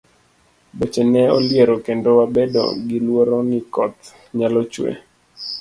[0.77, 3.99] Boche ne oliero kendo wabedo gi luoro ni koth
[4.37, 4.91] nyalo chue.